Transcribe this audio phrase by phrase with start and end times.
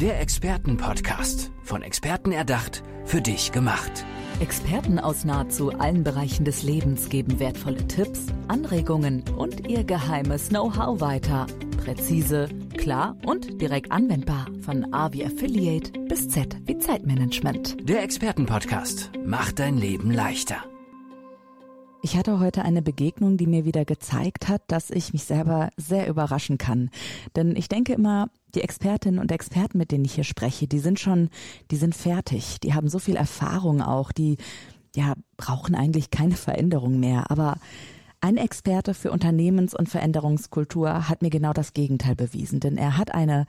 [0.00, 1.50] Der Expertenpodcast.
[1.62, 4.04] Von Experten erdacht, für dich gemacht.
[4.40, 11.00] Experten aus nahezu allen Bereichen des Lebens geben wertvolle Tipps, Anregungen und ihr geheimes Know-how
[11.00, 11.46] weiter.
[11.82, 14.48] Präzise, klar und direkt anwendbar.
[14.60, 17.88] Von A wie Affiliate bis Z wie Zeitmanagement.
[17.88, 20.62] Der Expertenpodcast macht dein Leben leichter.
[22.02, 26.06] Ich hatte heute eine Begegnung, die mir wieder gezeigt hat, dass ich mich selber sehr
[26.06, 26.90] überraschen kann.
[27.34, 30.98] Denn ich denke immer, die Expertinnen und Experten, mit denen ich hier spreche, die sind
[30.98, 31.28] schon,
[31.70, 32.58] die sind fertig.
[32.60, 34.38] Die haben so viel Erfahrung auch, die,
[34.94, 37.30] ja, brauchen eigentlich keine Veränderung mehr.
[37.30, 37.58] Aber
[38.20, 43.14] ein Experte für Unternehmens- und Veränderungskultur hat mir genau das Gegenteil bewiesen, denn er hat
[43.14, 43.46] eine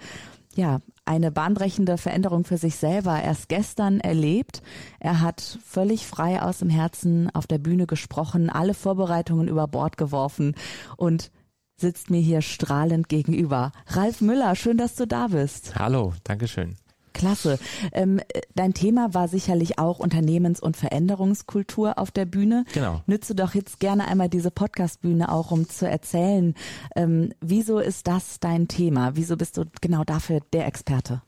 [0.55, 4.63] ja, eine bahnbrechende Veränderung für sich selber erst gestern erlebt.
[4.99, 9.97] Er hat völlig frei aus dem Herzen auf der Bühne gesprochen, alle Vorbereitungen über Bord
[9.97, 10.55] geworfen
[10.97, 11.31] und
[11.79, 13.71] sitzt mir hier strahlend gegenüber.
[13.87, 15.75] Ralf Müller, schön, dass du da bist.
[15.75, 16.75] Hallo, Dankeschön.
[17.13, 17.57] Klasse.
[17.93, 18.19] Ähm,
[18.53, 22.63] dein Thema war sicherlich auch Unternehmens- und Veränderungskultur auf der Bühne.
[22.73, 23.01] Genau.
[23.07, 26.53] Nütze doch jetzt gerne einmal diese Podcast-Bühne auch, um zu erzählen,
[26.95, 29.15] ähm, wieso ist das dein Thema?
[29.15, 31.23] Wieso bist du genau dafür der Experte?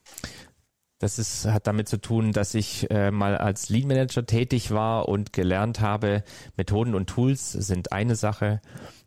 [0.99, 5.07] Das ist, hat damit zu tun, dass ich äh, mal als Lead Manager tätig war
[5.07, 6.23] und gelernt habe,
[6.57, 8.59] Methoden und Tools sind eine Sache,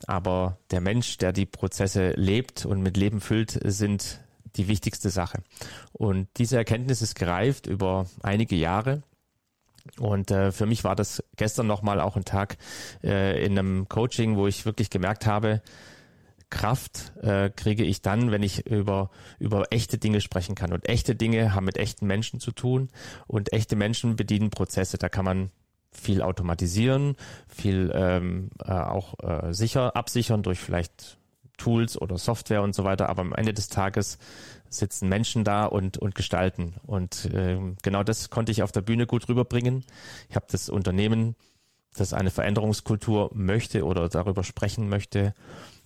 [0.06, 4.20] aber der Mensch, der die Prozesse lebt und mit Leben füllt, sind
[4.56, 5.42] die wichtigste Sache.
[5.92, 9.02] Und diese Erkenntnis ist gereift über einige Jahre.
[9.98, 12.56] Und äh, für mich war das gestern nochmal auch ein Tag
[13.02, 15.60] äh, in einem Coaching, wo ich wirklich gemerkt habe,
[16.52, 20.72] Kraft äh, kriege ich dann, wenn ich über, über echte Dinge sprechen kann.
[20.72, 22.90] Und echte Dinge haben mit echten Menschen zu tun
[23.26, 24.98] und echte Menschen bedienen Prozesse.
[24.98, 25.50] Da kann man
[25.90, 27.16] viel automatisieren,
[27.48, 31.18] viel ähm, äh, auch äh, sicher absichern durch vielleicht
[31.56, 34.18] Tools oder Software und so weiter, aber am Ende des Tages
[34.68, 36.74] sitzen Menschen da und, und gestalten.
[36.86, 39.84] Und äh, genau das konnte ich auf der Bühne gut rüberbringen.
[40.28, 41.34] Ich habe das Unternehmen,
[41.96, 45.34] das eine Veränderungskultur möchte oder darüber sprechen möchte,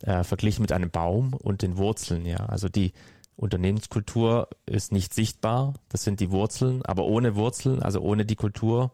[0.02, 2.24] äh, verglichen mit einem Baum und den Wurzeln.
[2.24, 2.92] Ja, also die
[3.36, 5.74] Unternehmenskultur ist nicht sichtbar.
[5.88, 8.92] Das sind die Wurzeln, aber ohne Wurzeln, also ohne die Kultur,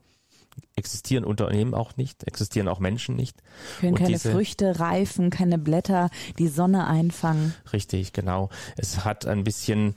[0.76, 3.42] existieren Unternehmen auch nicht, existieren auch Menschen nicht.
[3.80, 7.54] Können keine diese, Früchte reifen, keine Blätter die Sonne einfangen.
[7.72, 8.50] Richtig, genau.
[8.76, 9.94] Es hat ein bisschen,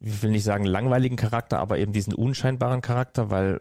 [0.00, 3.58] ich will nicht sagen langweiligen Charakter, aber eben diesen unscheinbaren Charakter, weil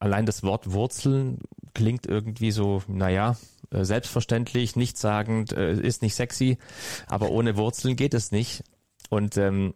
[0.00, 1.38] allein das Wort Wurzeln
[1.74, 3.36] klingt irgendwie so, naja,
[3.70, 6.58] äh, selbstverständlich, nichtssagend, äh, ist nicht sexy,
[7.06, 8.64] aber ohne Wurzeln geht es nicht.
[9.08, 9.74] Und ähm,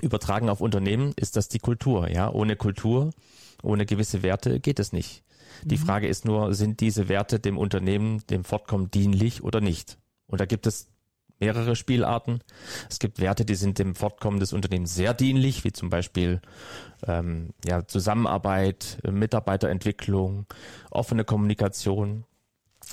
[0.00, 2.30] übertragen auf Unternehmen ist das die Kultur, ja.
[2.30, 3.10] Ohne Kultur
[3.62, 5.22] ohne gewisse Werte geht es nicht.
[5.62, 5.80] Die mhm.
[5.80, 9.98] Frage ist nur, sind diese Werte dem Unternehmen, dem Fortkommen dienlich oder nicht?
[10.26, 10.88] Und da gibt es
[11.38, 12.40] mehrere Spielarten.
[12.88, 16.40] Es gibt Werte, die sind dem Fortkommen des Unternehmens sehr dienlich, wie zum Beispiel
[17.06, 20.46] ähm, ja, Zusammenarbeit, Mitarbeiterentwicklung,
[20.90, 22.24] offene Kommunikation.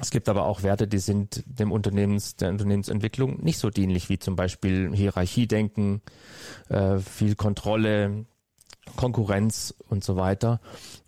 [0.01, 4.17] Es gibt aber auch Werte, die sind dem Unternehmens, der Unternehmensentwicklung nicht so dienlich, wie
[4.17, 6.01] zum Beispiel Hierarchiedenken,
[6.69, 8.25] äh, viel Kontrolle,
[8.95, 10.59] Konkurrenz und so weiter.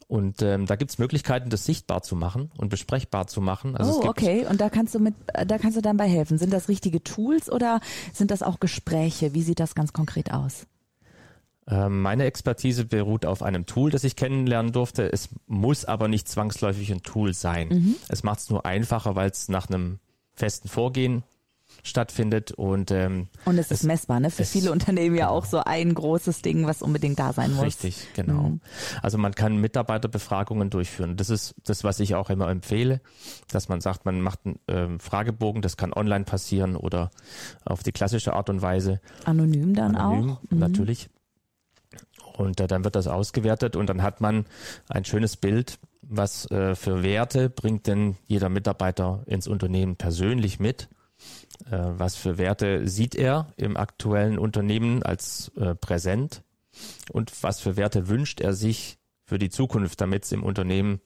[0.08, 3.76] Und ähm, da gibt's Möglichkeiten, das sichtbar zu machen und besprechbar zu machen.
[3.76, 4.46] Also oh, okay.
[4.48, 5.16] Und da kannst du mit,
[5.48, 6.38] da kannst du dann bei helfen.
[6.38, 7.80] Sind das richtige Tools oder
[8.14, 9.34] sind das auch Gespräche?
[9.34, 10.68] Wie sieht das ganz konkret aus?
[11.68, 15.12] Ähm, meine Expertise beruht auf einem Tool, das ich kennenlernen durfte.
[15.12, 17.70] Es muss aber nicht zwangsläufig ein Tool sein.
[17.70, 17.96] Mhm.
[18.08, 19.98] Es macht es nur einfacher, weil es nach einem
[20.36, 21.24] festen Vorgehen
[21.86, 24.32] stattfindet und ähm, und es, es ist messbar, ne?
[24.32, 27.66] Für viele Unternehmen ja auch so ein großes Ding, was unbedingt da sein muss.
[27.66, 28.50] Richtig, genau.
[28.50, 28.62] Mhm.
[29.02, 31.16] Also man kann Mitarbeiterbefragungen durchführen.
[31.16, 33.02] Das ist das, was ich auch immer empfehle,
[33.50, 37.12] dass man sagt, man macht einen ähm, Fragebogen, das kann online passieren oder
[37.64, 39.00] auf die klassische Art und Weise.
[39.26, 40.42] Anonym dann Anonym, auch.
[40.50, 40.60] Mhm.
[40.60, 41.10] Natürlich.
[42.36, 44.46] Und äh, dann wird das ausgewertet und dann hat man
[44.90, 50.90] ein schönes Bild, was äh, für Werte bringt denn jeder Mitarbeiter ins Unternehmen persönlich mit
[51.70, 56.44] was für Werte sieht er im aktuellen Unternehmen als äh, präsent
[57.12, 61.02] und was für Werte wünscht er sich für die Zukunft, damit es im Unternehmen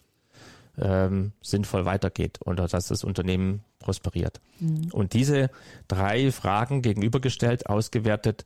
[0.77, 4.41] ähm, sinnvoll weitergeht oder dass das Unternehmen prosperiert.
[4.59, 4.89] Mhm.
[4.91, 5.49] Und diese
[5.87, 8.45] drei Fragen gegenübergestellt, ausgewertet,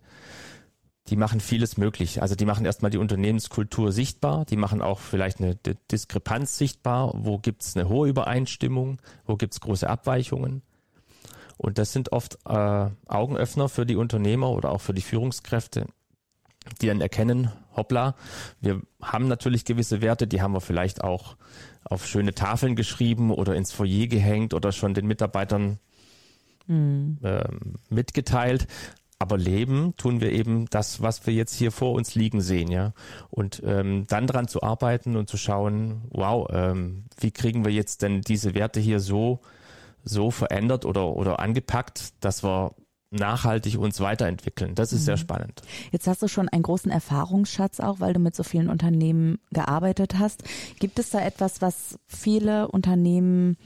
[1.07, 2.21] die machen vieles möglich.
[2.21, 5.55] Also die machen erstmal die Unternehmenskultur sichtbar, die machen auch vielleicht eine
[5.91, 10.61] Diskrepanz sichtbar, wo gibt es eine hohe Übereinstimmung, wo gibt es große Abweichungen.
[11.63, 15.87] Und das sind oft äh, Augenöffner für die Unternehmer oder auch für die Führungskräfte,
[16.81, 18.15] die dann erkennen, hoppla,
[18.59, 21.37] wir haben natürlich gewisse Werte, die haben wir vielleicht auch
[21.85, 25.79] auf schöne Tafeln geschrieben oder ins Foyer gehängt oder schon den Mitarbeitern
[26.67, 27.19] mhm.
[27.23, 27.45] äh,
[27.89, 28.67] mitgeteilt.
[29.17, 32.91] aber leben tun wir eben das, was wir jetzt hier vor uns liegen sehen, ja.
[33.29, 38.01] Und ähm, dann dran zu arbeiten und zu schauen, wow, ähm, wie kriegen wir jetzt
[38.01, 39.39] denn diese Werte hier so
[40.03, 42.75] so verändert oder oder angepackt, dass wir
[43.13, 44.75] nachhaltig uns weiterentwickeln.
[44.75, 45.05] Das ist mhm.
[45.05, 45.61] sehr spannend.
[45.91, 50.15] Jetzt hast du schon einen großen Erfahrungsschatz auch, weil du mit so vielen Unternehmen gearbeitet
[50.17, 50.43] hast.
[50.79, 53.57] Gibt es da etwas, was viele Unternehmen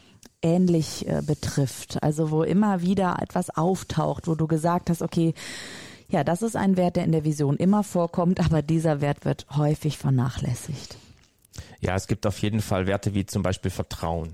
[0.42, 2.04] ähnlich äh, betrifft?
[2.04, 5.34] Also wo immer wieder etwas auftaucht, wo du gesagt hast, okay,
[6.10, 9.45] ja, das ist ein Wert, der in der Vision immer vorkommt, aber dieser Wert wird
[9.56, 10.98] häufig vernachlässigt.
[11.81, 14.30] Ja, es gibt auf jeden Fall Werte wie zum Beispiel Vertrauen.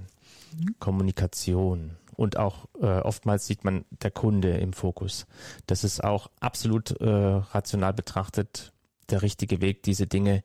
[0.79, 5.25] Kommunikation, und auch äh, oftmals sieht man der Kunde im Fokus.
[5.67, 8.71] Das ist auch absolut äh, rational betrachtet
[9.09, 10.43] der richtige Weg, diese Dinge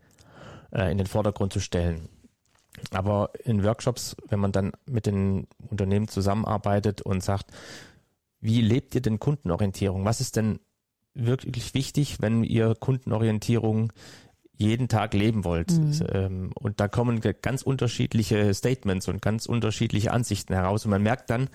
[0.73, 2.09] äh, in den Vordergrund zu stellen.
[2.93, 7.51] Aber in Workshops, wenn man dann mit den Unternehmen zusammenarbeitet und sagt,
[8.41, 10.05] wie lebt ihr denn Kundenorientierung?
[10.05, 10.61] Was ist denn
[11.15, 13.93] wirklich wichtig, wenn ihr Kundenorientierung
[14.59, 15.73] jeden Tag leben wollt.
[15.73, 15.93] Mhm.
[16.13, 20.85] Ähm, und da kommen ganz unterschiedliche Statements und ganz unterschiedliche Ansichten heraus.
[20.85, 21.49] Und man merkt dann,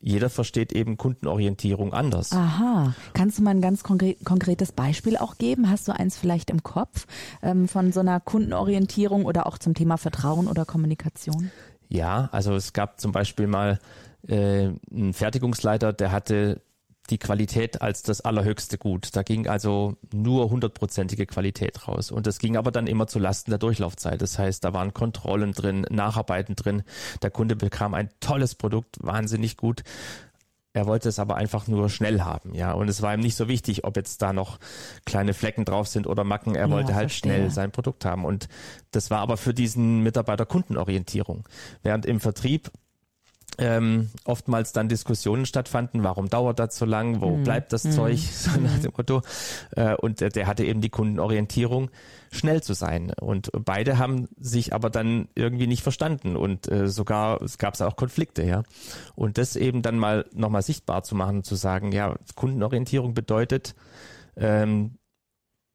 [0.00, 2.32] jeder versteht eben Kundenorientierung anders.
[2.32, 2.94] Aha.
[3.12, 5.68] Kannst du mal ein ganz konkretes Beispiel auch geben?
[5.68, 7.06] Hast du eins vielleicht im Kopf
[7.42, 11.50] ähm, von so einer Kundenorientierung oder auch zum Thema Vertrauen oder Kommunikation?
[11.88, 13.78] Ja, also es gab zum Beispiel mal
[14.26, 16.62] äh, einen Fertigungsleiter, der hatte
[17.10, 19.10] die Qualität als das allerhöchste Gut.
[19.14, 22.10] Da ging also nur hundertprozentige Qualität raus.
[22.10, 24.22] Und das ging aber dann immer zu Lasten der Durchlaufzeit.
[24.22, 26.82] Das heißt, da waren Kontrollen drin, Nacharbeiten drin.
[27.22, 29.82] Der Kunde bekam ein tolles Produkt, wahnsinnig gut.
[30.72, 32.72] Er wollte es aber einfach nur schnell haben, ja.
[32.72, 34.60] Und es war ihm nicht so wichtig, ob jetzt da noch
[35.04, 36.54] kleine Flecken drauf sind oder Macken.
[36.54, 37.32] Er ja, wollte halt verstehe.
[37.32, 38.24] schnell sein Produkt haben.
[38.24, 38.48] Und
[38.92, 41.48] das war aber für diesen Mitarbeiter Kundenorientierung.
[41.82, 42.70] Während im Vertrieb
[43.60, 47.44] ähm, oftmals dann Diskussionen stattfanden, warum dauert das so lang, wo mhm.
[47.44, 47.92] bleibt das mhm.
[47.92, 49.22] Zeug, so nach dem Motto.
[49.76, 51.90] Äh, und der, der hatte eben die Kundenorientierung,
[52.32, 53.12] schnell zu sein.
[53.20, 57.82] Und beide haben sich aber dann irgendwie nicht verstanden und äh, sogar es gab es
[57.82, 58.62] auch Konflikte, ja.
[59.14, 63.74] Und das eben dann mal nochmal sichtbar zu machen, zu sagen, ja, Kundenorientierung bedeutet,
[64.36, 64.96] ähm,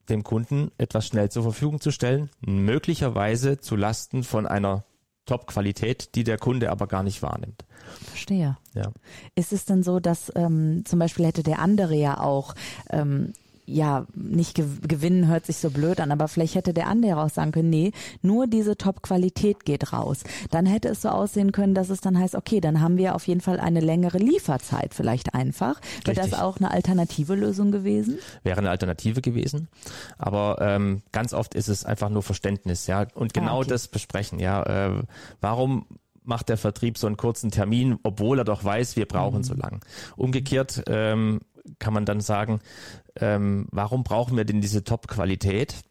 [0.10, 4.86] dem Kunden etwas schnell zur Verfügung zu stellen, möglicherweise zu Lasten von einer
[5.26, 7.64] Top-Qualität, die der Kunde aber gar nicht wahrnimmt.
[8.04, 8.58] Verstehe.
[8.74, 8.92] Ja.
[9.36, 12.56] Ist es denn so, dass ähm, zum Beispiel hätte der andere ja auch
[12.90, 13.34] ähm,
[13.66, 17.52] ja, nicht gewinnen hört sich so blöd an, aber vielleicht hätte der andere auch sagen
[17.52, 17.92] können, nee,
[18.22, 20.24] nur diese Top-Qualität geht raus.
[20.52, 23.28] Dann hätte es so aussehen können, dass es dann heißt, okay, dann haben wir auf
[23.28, 25.82] jeden Fall eine längere Lieferzeit vielleicht einfach.
[26.04, 28.20] Wäre das auch eine alternative Lösung gewesen?
[28.44, 29.68] Wäre eine Alternative gewesen.
[30.18, 33.08] Aber ähm, ganz oft ist es einfach nur Verständnis, ja.
[33.16, 33.70] Und genau ah, okay.
[33.70, 34.64] das besprechen, ja.
[34.64, 35.04] Äh,
[35.42, 35.86] warum
[36.24, 39.44] macht der Vertrieb so einen kurzen Termin, obwohl er doch weiß, wir brauchen mhm.
[39.44, 39.86] so lang.
[40.16, 41.42] Umgekehrt ähm,
[41.80, 42.60] kann man dann sagen,
[43.16, 45.84] ähm, warum brauchen wir denn diese Top-Qualität?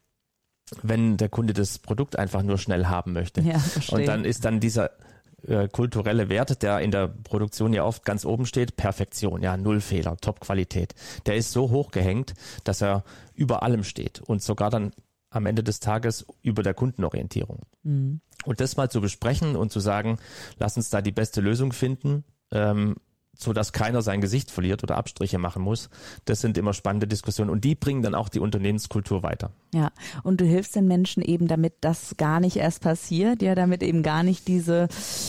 [0.82, 3.42] wenn der Kunde das Produkt einfach nur schnell haben möchte.
[3.42, 3.98] Ja, verstehe.
[3.98, 4.90] Und dann ist dann dieser
[5.46, 9.80] äh, kulturelle Wert, der in der Produktion ja oft ganz oben steht, Perfektion, ja, Null
[9.80, 10.94] Fehler, Top-Qualität.
[11.26, 12.34] Der ist so hoch gehängt,
[12.64, 13.04] dass er
[13.34, 14.92] über allem steht und sogar dann
[15.30, 17.62] am Ende des Tages über der Kundenorientierung.
[17.82, 18.20] Mhm.
[18.44, 20.18] Und das mal zu besprechen und zu sagen,
[20.58, 22.94] lass uns da die beste Lösung finden, ähm,
[23.36, 25.90] so dass keiner sein Gesicht verliert oder Abstriche machen muss.
[26.24, 29.50] Das sind immer spannende Diskussionen und die bringen dann auch die Unternehmenskultur weiter.
[29.74, 29.90] Ja,
[30.22, 34.02] und du hilfst den Menschen eben, damit das gar nicht erst passiert, ja, damit eben
[34.02, 34.88] gar nicht diese,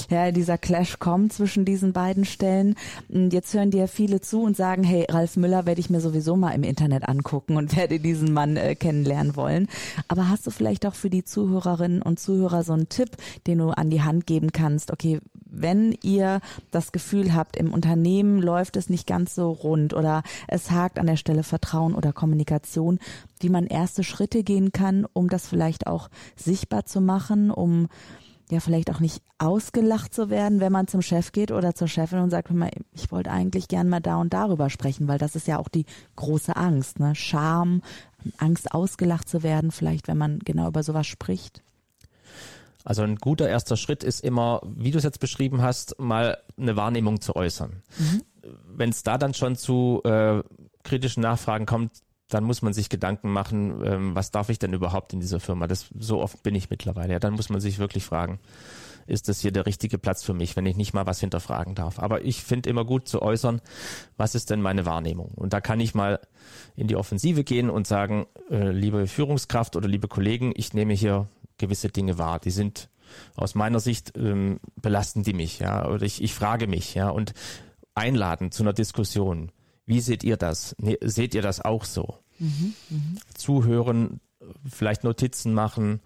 [0.09, 2.75] ja, dieser Clash kommt zwischen diesen beiden Stellen.
[3.09, 6.51] Jetzt hören dir viele zu und sagen, hey, Ralf Müller werde ich mir sowieso mal
[6.51, 9.67] im Internet angucken und werde diesen Mann äh, kennenlernen wollen.
[10.07, 13.09] Aber hast du vielleicht auch für die Zuhörerinnen und Zuhörer so einen Tipp,
[13.47, 14.91] den du an die Hand geben kannst?
[14.91, 20.23] Okay, wenn ihr das Gefühl habt, im Unternehmen läuft es nicht ganz so rund oder
[20.47, 22.99] es hakt an der Stelle Vertrauen oder Kommunikation,
[23.39, 27.87] wie man erste Schritte gehen kann, um das vielleicht auch sichtbar zu machen, um
[28.51, 32.19] ja vielleicht auch nicht ausgelacht zu werden, wenn man zum Chef geht oder zur Chefin
[32.19, 32.51] und sagt,
[32.93, 35.85] ich wollte eigentlich gern mal da und darüber sprechen, weil das ist ja auch die
[36.15, 37.15] große Angst, ne?
[37.15, 37.81] Scham,
[38.37, 41.63] Angst ausgelacht zu werden, vielleicht wenn man genau über sowas spricht.
[42.85, 46.77] Also ein guter erster Schritt ist immer, wie du es jetzt beschrieben hast, mal eine
[46.77, 47.81] Wahrnehmung zu äußern.
[47.97, 48.21] Mhm.
[48.67, 50.43] Wenn es da dann schon zu äh,
[50.83, 51.91] kritischen Nachfragen kommt,
[52.29, 55.67] dann muss man sich Gedanken machen, ähm, was darf ich denn überhaupt in dieser Firma?
[55.67, 57.13] Das so oft bin ich mittlerweile.
[57.13, 58.39] Ja, dann muss man sich wirklich fragen,
[59.07, 61.99] ist das hier der richtige Platz für mich, wenn ich nicht mal was hinterfragen darf?
[61.99, 63.61] Aber ich finde immer gut zu äußern,
[64.17, 65.31] was ist denn meine Wahrnehmung?
[65.35, 66.19] Und da kann ich mal
[66.75, 71.27] in die Offensive gehen und sagen, äh, liebe Führungskraft oder liebe Kollegen, ich nehme hier
[71.57, 72.39] gewisse Dinge wahr.
[72.39, 72.89] Die sind
[73.35, 77.33] aus meiner Sicht ähm, belasten die mich, ja, oder ich, ich frage mich, ja, und
[77.93, 79.51] einladen zu einer Diskussion.
[79.85, 80.75] wie seht ihr das?
[80.79, 82.19] Ne, seht ihr das auch so?
[82.39, 82.99] Mhm, mh.
[83.35, 84.19] Zuhören,
[84.67, 86.01] vielleicht Notizen machen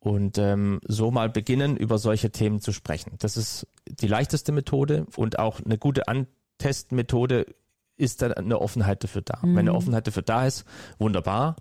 [0.00, 3.12] und ähm, so mal beginnen, über solche Themen zu sprechen.
[3.18, 7.46] Das ist die leichteste Methode und auch eine gute Antestmethode
[7.96, 9.38] ist dann eine Offenheit dafür da.
[9.38, 9.50] Mhm.
[9.50, 9.76] Wenn eine mhm.
[9.76, 10.64] Offenheit dafür da ist,
[10.98, 11.56] wunderbar,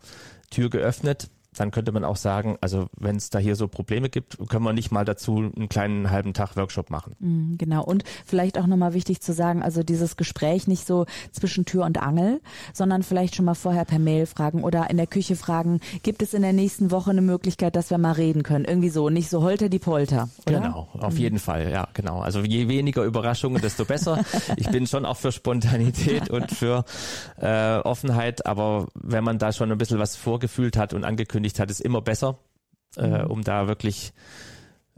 [0.49, 4.37] Tür geöffnet, dann könnte man auch sagen, also wenn es da hier so Probleme gibt,
[4.49, 7.15] können wir nicht mal dazu einen kleinen halben Tag Workshop machen.
[7.19, 7.83] Mm, genau.
[7.83, 12.01] Und vielleicht auch nochmal wichtig zu sagen, also dieses Gespräch nicht so zwischen Tür und
[12.01, 12.41] Angel,
[12.73, 16.33] sondern vielleicht schon mal vorher per Mail fragen oder in der Küche fragen, gibt es
[16.33, 18.65] in der nächsten Woche eine Möglichkeit, dass wir mal reden können?
[18.65, 20.29] Irgendwie so, nicht so holter die Polter.
[20.47, 20.59] Oder?
[20.59, 21.19] Genau, auf mhm.
[21.19, 22.19] jeden Fall, ja, genau.
[22.19, 24.23] Also je weniger Überraschungen, desto besser.
[24.57, 26.85] ich bin schon auch für Spontanität und für
[27.39, 31.59] äh, Offenheit, aber wenn man da schon ein bisschen was vorgefühlt hat und angekündigt angekündigt
[31.59, 32.39] hat, ist immer besser,
[32.97, 33.31] äh, mhm.
[33.31, 34.13] um da wirklich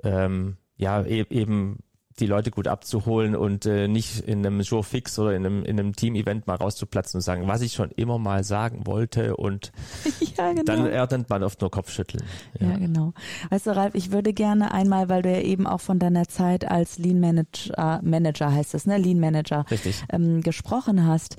[0.04, 1.80] ähm, ja e eben
[2.20, 5.78] die Leute gut abzuholen und äh, nicht in einem Show fix oder in einem, in
[5.78, 9.74] einem Team-Event mal rauszuplatzen und sagen, was ich schon immer mal sagen wollte und
[10.38, 10.64] ja, genau.
[10.64, 12.24] dann erdend man oft nur Kopfschütteln.
[12.60, 12.70] Ja.
[12.70, 13.14] ja, genau.
[13.50, 16.70] Weißt du, Ralf, ich würde gerne einmal, weil du ja eben auch von deiner Zeit
[16.70, 19.66] als Lean Manager, Manager heißt es, ne, Lean Manager,
[20.10, 21.36] ähm, gesprochen hast.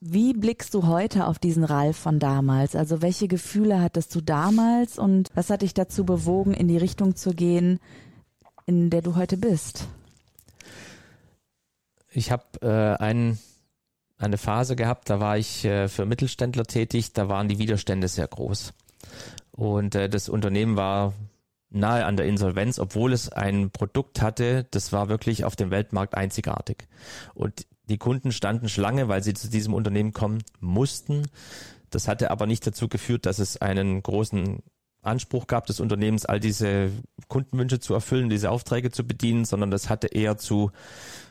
[0.00, 2.76] Wie blickst du heute auf diesen Ralf von damals?
[2.76, 7.16] Also welche Gefühle hattest du damals und was hat dich dazu bewogen, in die Richtung
[7.16, 7.78] zu gehen,
[8.66, 9.88] in der du heute bist?
[12.14, 13.38] Ich habe äh, ein,
[14.18, 18.28] eine Phase gehabt, da war ich äh, für Mittelständler tätig, da waren die Widerstände sehr
[18.28, 18.74] groß.
[19.50, 21.14] Und äh, das Unternehmen war
[21.70, 26.14] nahe an der Insolvenz, obwohl es ein Produkt hatte, das war wirklich auf dem Weltmarkt
[26.14, 26.86] einzigartig.
[27.34, 31.26] Und die Kunden standen Schlange, weil sie zu diesem Unternehmen kommen mussten.
[31.90, 34.62] Das hatte aber nicht dazu geführt, dass es einen großen
[35.02, 36.90] Anspruch gab des Unternehmens, all diese
[37.28, 40.70] Kundenwünsche zu erfüllen, diese Aufträge zu bedienen, sondern das hatte eher zu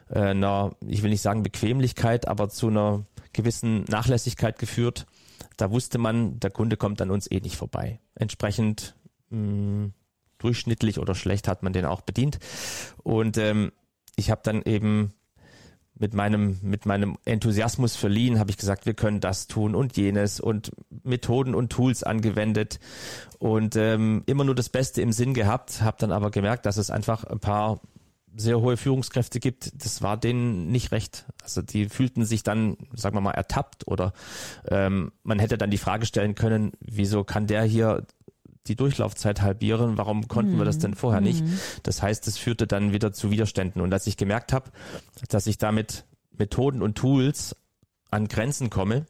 [0.10, 5.06] äh, einer, ich will nicht sagen Bequemlichkeit, aber zu einer gewissen Nachlässigkeit geführt.
[5.58, 8.00] Da wusste man, der Kunde kommt an uns eh nicht vorbei.
[8.16, 8.96] Entsprechend
[9.30, 9.94] mh, hm,
[10.38, 12.40] durchschnittlich oder schlecht hat man den auch bedient.
[13.04, 13.72] Und ähm,
[14.16, 15.14] ich habe dann eben
[16.02, 20.40] mit meinem, mit meinem Enthusiasmus verliehen, habe ich gesagt, wir können das tun und jenes
[20.40, 20.72] und
[21.04, 22.80] Methoden und Tools angewendet
[23.38, 26.90] und ähm, immer nur das Beste im Sinn gehabt, habe dann aber gemerkt, dass es
[26.90, 27.80] einfach ein paar
[28.36, 31.26] sehr hohe Führungskräfte gibt, das war denen nicht recht.
[31.44, 34.14] Also die fühlten sich dann, sagen wir mal, ertappt oder
[34.70, 38.06] ähm, man hätte dann die Frage stellen können, wieso kann der hier
[38.68, 39.98] die Durchlaufzeit halbieren.
[39.98, 40.58] Warum konnten mhm.
[40.60, 41.44] wir das denn vorher nicht?
[41.44, 41.60] Mhm.
[41.84, 43.82] Das heißt, es führte dann wieder zu Widerständen.
[43.82, 44.72] Und als ich gemerkt habe,
[45.30, 46.06] dass ich damit
[46.38, 47.56] Methoden und Tools
[48.12, 49.06] an Grenzen komme,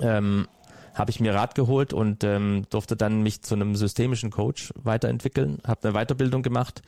[0.00, 0.48] ähm,
[0.94, 5.58] habe ich mir Rat geholt und ähm, durfte dann mich zu einem systemischen Coach weiterentwickeln,
[5.66, 6.82] habe eine Weiterbildung gemacht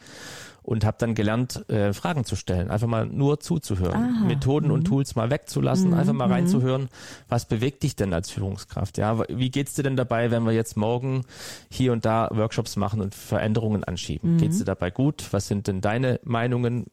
[0.67, 4.25] und habe dann gelernt, äh, Fragen zu stellen, einfach mal nur zuzuhören, Aha.
[4.25, 4.73] Methoden mhm.
[4.73, 5.95] und Tools mal wegzulassen, mhm.
[5.95, 6.33] einfach mal mhm.
[6.33, 6.89] reinzuhören,
[7.29, 8.99] was bewegt dich denn als Führungskraft?
[8.99, 11.25] Ja, wie geht's dir denn dabei, wenn wir jetzt morgen
[11.71, 14.35] hier und da Workshops machen und Veränderungen anschieben?
[14.35, 14.39] Mhm.
[14.39, 15.29] Geht's dir dabei gut?
[15.31, 16.87] Was sind denn deine Meinungen?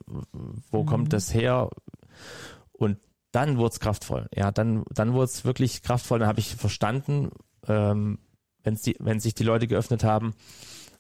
[0.70, 1.10] Wo kommt mhm.
[1.10, 1.72] das her?
[2.74, 3.00] Und
[3.32, 4.28] dann wurde es kraftvoll.
[4.36, 6.20] Ja, dann, dann wurde es wirklich kraftvoll.
[6.20, 7.32] Dann habe ich verstanden,
[7.68, 8.20] ähm,
[8.64, 10.36] wenn's die, wenn sich die Leute geöffnet haben,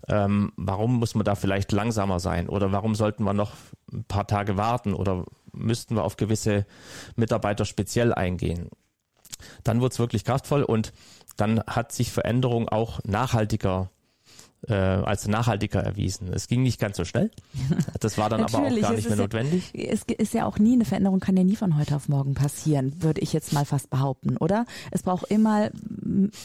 [0.07, 3.53] ähm, warum muss man da vielleicht langsamer sein oder warum sollten wir noch
[3.91, 6.65] ein paar Tage warten oder müssten wir auf gewisse
[7.15, 8.69] Mitarbeiter speziell eingehen.
[9.63, 10.93] Dann wurde es wirklich kraftvoll und
[11.38, 13.89] dann hat sich Veränderung auch nachhaltiger
[14.67, 16.32] äh, als nachhaltiger erwiesen.
[16.34, 17.32] Es ging nicht ganz so schnell.
[18.00, 19.72] Das war dann aber auch gar nicht mehr notwendig.
[19.74, 23.01] es ist ja auch nie, eine Veränderung kann ja nie von heute auf morgen passieren,
[23.01, 24.65] würde ich jetzt mal fast behaupten, oder?
[24.91, 25.70] Es braucht immer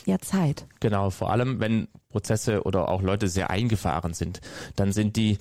[0.06, 0.66] ja Zeit.
[0.80, 4.40] Genau, vor allem wenn Prozesse oder auch Leute sehr eingefahren sind,
[4.76, 5.38] dann sind die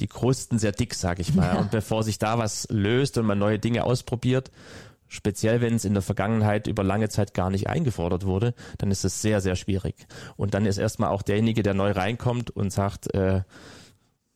[0.00, 1.54] die Krusten sehr dick, sag ich mal.
[1.54, 1.60] Ja.
[1.60, 4.50] Und bevor sich da was löst und man neue Dinge ausprobiert,
[5.08, 9.04] Speziell wenn es in der Vergangenheit über lange Zeit gar nicht eingefordert wurde, dann ist
[9.04, 10.06] es sehr, sehr schwierig.
[10.36, 13.42] Und dann ist erstmal auch derjenige, der neu reinkommt und sagt, äh,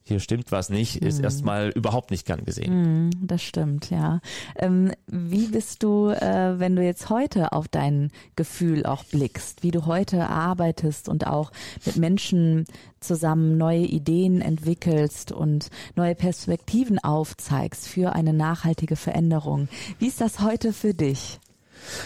[0.02, 1.24] hier stimmt was nicht, ist mhm.
[1.24, 3.04] erstmal überhaupt nicht gern gesehen.
[3.04, 4.20] Mhm, das stimmt, ja.
[4.56, 9.70] Ähm, wie bist du, äh, wenn du jetzt heute auf dein Gefühl auch blickst, wie
[9.70, 11.52] du heute arbeitest und auch
[11.84, 12.64] mit Menschen
[12.98, 19.68] zusammen neue Ideen entwickelst und neue Perspektiven aufzeigst für eine nachhaltige Veränderung.
[19.98, 21.38] Wie ist das heute für dich?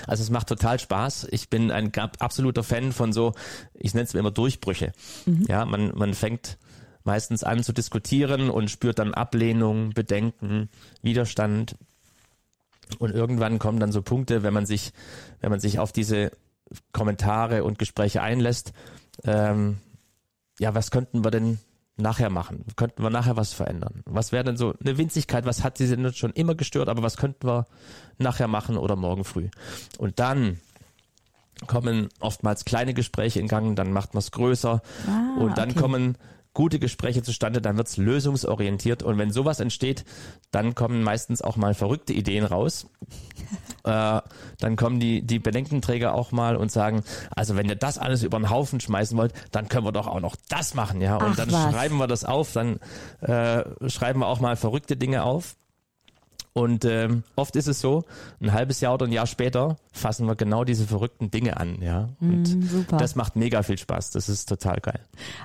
[0.07, 1.29] Also es macht total Spaß.
[1.31, 3.33] Ich bin ein absoluter Fan von so,
[3.75, 4.93] ich nenne es immer Durchbrüche.
[5.27, 5.47] Mhm.
[5.49, 6.59] Ja, man, man fängt
[7.05, 10.69] meistens an zu diskutieren und spürt dann Ablehnung, Bedenken,
[11.03, 11.77] Widerstand.
[12.99, 14.93] Und irgendwann kommen dann so Punkte, wenn man sich,
[15.41, 16.33] wenn man sich auf diese
[16.93, 18.73] Kommentare und Gespräche einlässt,
[19.25, 19.79] ähm,
[20.59, 21.59] ja, was könnten wir denn
[21.97, 22.65] nachher machen?
[22.77, 24.03] Könnten wir nachher was verändern?
[24.05, 25.47] Was wäre denn so eine Winzigkeit?
[25.47, 26.89] Was hat sie denn schon immer gestört?
[26.89, 27.67] Aber was könnten wir
[28.19, 29.49] nachher machen oder morgen früh?
[29.99, 30.61] Und dann
[31.67, 35.81] kommen oftmals kleine Gespräche in Gang, dann macht man es größer Ah, und dann okay.
[35.81, 36.19] kommen
[36.55, 40.05] gute Gespräche zustande, dann wird's lösungsorientiert und wenn sowas entsteht,
[40.53, 42.87] dann kommen meistens auch mal verrückte Ideen raus.
[43.85, 44.21] äh,
[44.61, 48.39] dann kommen die, die Bedenkenträger auch mal und sagen, also wenn ihr das alles über
[48.39, 51.17] den Haufen schmeißen wollt, dann können wir doch auch noch das machen, ja.
[51.17, 51.73] Und Ach, dann was.
[51.73, 52.79] schreiben wir das auf, dann
[53.21, 55.57] äh, schreiben wir auch mal verrückte Dinge auf.
[56.57, 58.05] Und ähm, oft ist es so,
[58.41, 62.11] ein halbes Jahr oder ein Jahr später fassen wir genau diese verrückten Dinge an, ja.
[62.21, 62.97] Und Mm, super.
[62.97, 64.13] das macht mega viel Spaß.
[64.13, 65.01] Das ist total geil.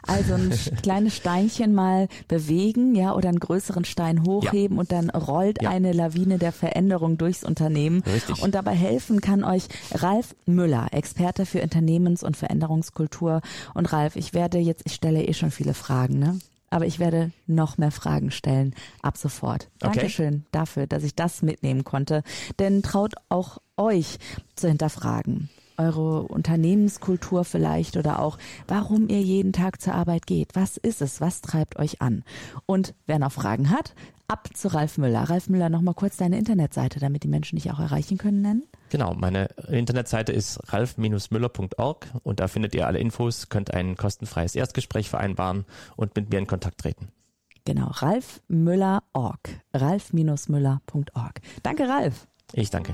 [0.06, 0.52] Also ein
[0.84, 5.72] kleines Steinchen mal bewegen, ja, oder einen größeren Stein hochheben und dann rollt Ja.
[5.72, 8.04] eine Lawine der Veränderung durchs Unternehmen.
[8.04, 8.44] Richtig.
[8.44, 13.42] Und dabei helfen kann euch Ralf Müller, Experte für Unternehmens- und Veränderungskultur.
[13.74, 16.38] Und Ralf, ich werde jetzt, ich stelle eh schon viele Fragen, ne?
[16.70, 19.70] Aber ich werde noch mehr Fragen stellen ab sofort.
[19.82, 19.94] Okay.
[19.94, 22.24] Dankeschön dafür, dass ich das mitnehmen konnte.
[22.60, 24.18] Denn traut auch euch
[24.56, 25.50] zu hinterfragen.
[25.80, 30.56] Eure Unternehmenskultur vielleicht oder auch, warum ihr jeden Tag zur Arbeit geht.
[30.56, 31.22] Was ist es?
[31.22, 32.24] Was treibt euch an?
[32.66, 33.96] Und wer noch Fragen hat,
[34.28, 35.30] ab zu Ralf Müller.
[35.30, 38.64] Ralf Müller, nochmal kurz deine Internetseite, damit die Menschen dich auch erreichen können, nennen.
[38.90, 45.10] Genau, meine Internetseite ist ralf-müller.org und da findet ihr alle Infos, könnt ein kostenfreies Erstgespräch
[45.10, 47.10] vereinbaren und mit mir in Kontakt treten.
[47.66, 49.50] Genau, Ralf Müller.org.
[49.74, 51.42] Ralf-müller.org.
[51.64, 52.28] Danke, Ralf.
[52.54, 52.94] Ich danke.